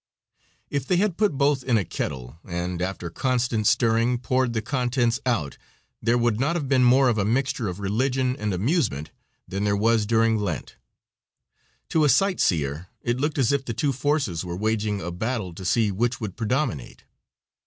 [0.71, 5.19] If they had put both in a kettle and, after constant stirring, poured the contents
[5.27, 5.59] out,
[6.01, 9.11] there would not have been more of a mixture of religion and amusement
[9.47, 10.75] than there was during Lent;
[11.89, 15.53] to a sight seer it looked as if the two forces were waging a battle
[15.53, 17.03] to see which would predominate.